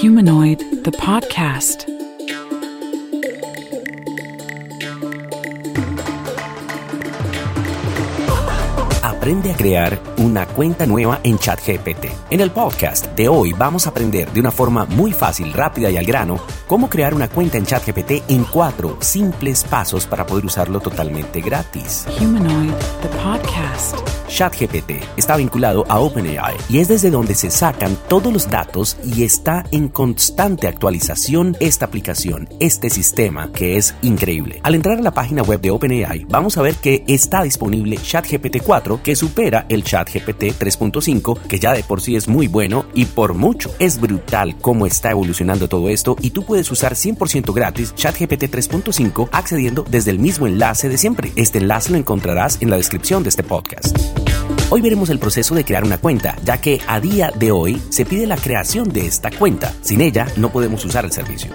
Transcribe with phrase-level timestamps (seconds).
[0.00, 2.07] Humanoid, the podcast.
[9.18, 12.06] Aprende a crear una cuenta nueva en ChatGPT.
[12.30, 15.96] En el podcast de hoy vamos a aprender de una forma muy fácil, rápida y
[15.96, 16.38] al grano
[16.68, 22.06] cómo crear una cuenta en ChatGPT en cuatro simples pasos para poder usarlo totalmente gratis.
[22.20, 22.70] Humanoid,
[23.02, 23.98] the podcast.
[24.28, 29.24] ChatGPT está vinculado a OpenAI y es desde donde se sacan todos los datos y
[29.24, 34.60] está en constante actualización esta aplicación, este sistema que es increíble.
[34.62, 38.58] Al entrar a la página web de OpenAI vamos a ver que está disponible ChatGPT
[38.64, 43.06] 4 que supera el ChatGPT 3.5 que ya de por sí es muy bueno y
[43.06, 43.74] por mucho.
[43.78, 49.30] Es brutal cómo está evolucionando todo esto y tú puedes usar 100% gratis ChatGPT 3.5
[49.32, 51.32] accediendo desde el mismo enlace de siempre.
[51.36, 53.98] Este enlace lo encontrarás en la descripción de este podcast.
[54.68, 58.04] Hoy veremos el proceso de crear una cuenta, ya que a día de hoy se
[58.04, 59.72] pide la creación de esta cuenta.
[59.80, 61.50] Sin ella no podemos usar el servicio.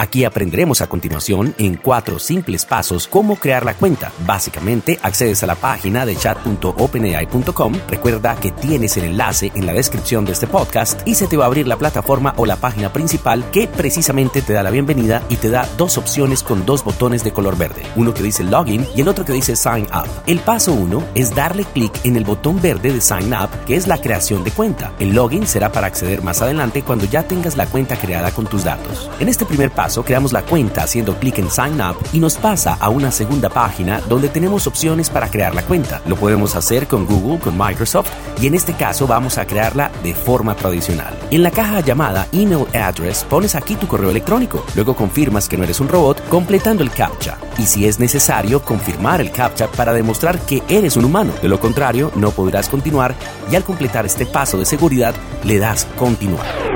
[0.00, 4.10] Aquí aprenderemos a continuación en cuatro simples pasos cómo crear la cuenta.
[4.24, 10.24] Básicamente, accedes a la página de chat.openai.com, recuerda que tienes el enlace en la descripción
[10.24, 13.44] de este podcast y se te va a abrir la plataforma o la página principal
[13.50, 17.32] que precisamente te da la bienvenida y te da dos opciones con dos botones de
[17.34, 20.08] color verde, uno que dice login y el otro que dice sign up.
[20.26, 23.86] El paso uno es darle clic en el botón verde de sign up, que es
[23.86, 24.94] la creación de cuenta.
[24.98, 28.64] El login será para acceder más adelante cuando ya tengas la cuenta creada con tus
[28.64, 29.10] datos.
[29.20, 32.76] En este primer paso, creamos la cuenta haciendo clic en Sign Up y nos pasa
[32.80, 36.00] a una segunda página donde tenemos opciones para crear la cuenta.
[36.06, 40.14] Lo podemos hacer con Google, con Microsoft y en este caso vamos a crearla de
[40.14, 41.12] forma tradicional.
[41.30, 45.64] En la caja llamada Email Address pones aquí tu correo electrónico, luego confirmas que no
[45.64, 50.38] eres un robot completando el CAPTCHA y si es necesario confirmar el CAPTCHA para demostrar
[50.38, 51.32] que eres un humano.
[51.42, 53.14] De lo contrario, no podrás continuar
[53.50, 56.69] y al completar este paso de seguridad le das continuar.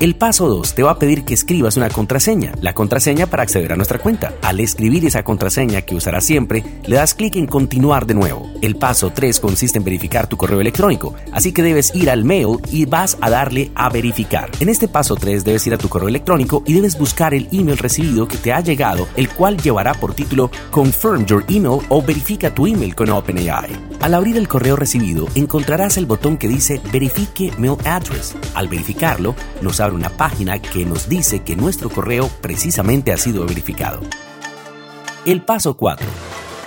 [0.00, 3.72] El paso 2 te va a pedir que escribas una contraseña, la contraseña para acceder
[3.72, 4.32] a nuestra cuenta.
[4.42, 8.48] Al escribir esa contraseña que usarás siempre, le das clic en continuar de nuevo.
[8.62, 12.58] El paso 3 consiste en verificar tu correo electrónico, así que debes ir al mail
[12.70, 14.52] y vas a darle a verificar.
[14.60, 17.78] En este paso 3 debes ir a tu correo electrónico y debes buscar el email
[17.78, 22.54] recibido que te ha llegado, el cual llevará por título Confirm your email o verifica
[22.54, 23.88] tu email con OpenAI.
[23.98, 28.36] Al abrir el correo recibido, encontrarás el botón que dice Verifique Mail Address.
[28.54, 34.00] Al verificarlo, nos una página que nos dice que nuestro correo precisamente ha sido verificado.
[35.24, 36.06] El paso 4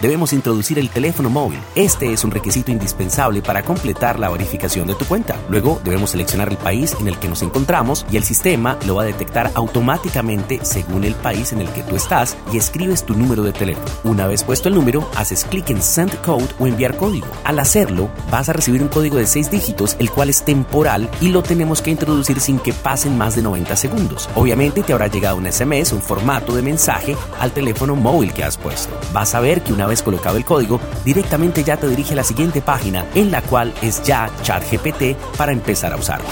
[0.01, 1.59] debemos introducir el teléfono móvil.
[1.75, 5.35] Este es un requisito indispensable para completar la verificación de tu cuenta.
[5.49, 9.03] Luego debemos seleccionar el país en el que nos encontramos y el sistema lo va
[9.03, 13.43] a detectar automáticamente según el país en el que tú estás y escribes tu número
[13.43, 13.87] de teléfono.
[14.03, 17.27] Una vez puesto el número, haces clic en Send Code o enviar código.
[17.43, 21.29] Al hacerlo, vas a recibir un código de 6 dígitos, el cual es temporal y
[21.29, 24.29] lo tenemos que introducir sin que pasen más de 90 segundos.
[24.35, 28.57] Obviamente te habrá llegado un SMS, un formato de mensaje al teléfono móvil que has
[28.57, 28.97] puesto.
[29.13, 32.61] Vas a ver que una colocado el código, directamente ya te dirige a la siguiente
[32.61, 36.27] página en la cual es ya ChatGPT para empezar a usarlo.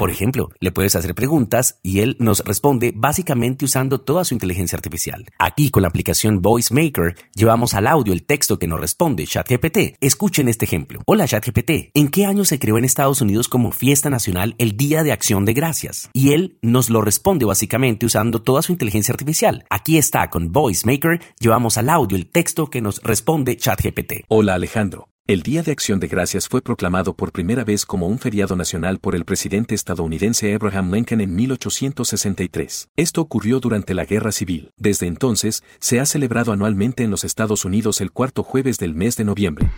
[0.00, 4.76] Por ejemplo, le puedes hacer preguntas y él nos responde básicamente usando toda su inteligencia
[4.76, 5.26] artificial.
[5.38, 9.98] Aquí con la aplicación Voice Maker llevamos al audio el texto que nos responde ChatGPT.
[10.00, 11.02] Escuchen este ejemplo.
[11.04, 15.02] Hola ChatGPT, ¿en qué año se creó en Estados Unidos como fiesta nacional el Día
[15.02, 16.08] de Acción de Gracias?
[16.14, 19.66] Y él nos lo responde básicamente usando toda su inteligencia artificial.
[19.68, 24.24] Aquí está con Voice Maker, llevamos al audio el texto que nos responde ChatGPT.
[24.28, 25.10] Hola Alejandro.
[25.30, 28.98] El Día de Acción de Gracias fue proclamado por primera vez como un feriado nacional
[28.98, 32.88] por el presidente estadounidense Abraham Lincoln en 1863.
[32.96, 34.72] Esto ocurrió durante la Guerra Civil.
[34.76, 39.14] Desde entonces, se ha celebrado anualmente en los Estados Unidos el cuarto jueves del mes
[39.14, 39.70] de noviembre.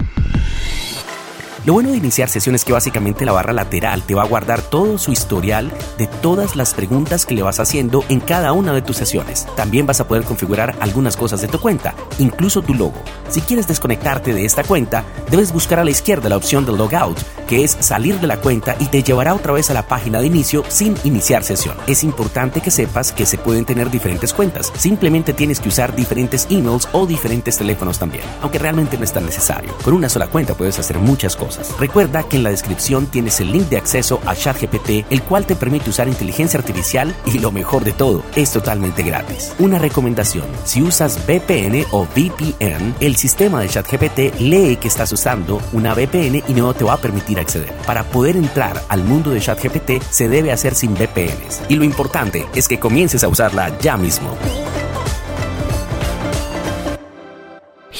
[1.64, 4.62] Lo bueno de iniciar sesiones es que básicamente la barra lateral te va a guardar
[4.62, 8.82] todo su historial de todas las preguntas que le vas haciendo en cada una de
[8.82, 9.46] tus sesiones.
[9.54, 13.00] También vas a poder configurar algunas cosas de tu cuenta, incluso tu logo.
[13.28, 17.18] Si quieres desconectarte de esta cuenta, debes buscar a la izquierda la opción de logout,
[17.46, 20.26] que es salir de la cuenta y te llevará otra vez a la página de
[20.26, 21.76] inicio sin iniciar sesión.
[21.86, 24.72] Es importante que sepas que se pueden tener diferentes cuentas.
[24.76, 29.26] Simplemente tienes que usar diferentes emails o diferentes teléfonos también, aunque realmente no es tan
[29.26, 29.72] necesario.
[29.84, 31.36] Con una sola cuenta puedes hacer muchas
[31.78, 35.56] Recuerda que en la descripción tienes el link de acceso a ChatGPT, el cual te
[35.56, 39.54] permite usar inteligencia artificial y lo mejor de todo, es totalmente gratis.
[39.58, 45.60] Una recomendación, si usas VPN o VPN, el sistema de ChatGPT lee que estás usando
[45.72, 47.72] una VPN y no te va a permitir acceder.
[47.86, 51.62] Para poder entrar al mundo de ChatGPT se debe hacer sin VPNs.
[51.68, 54.36] Y lo importante es que comiences a usarla ya mismo.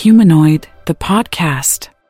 [0.05, 2.02] Humanoid, the podcast.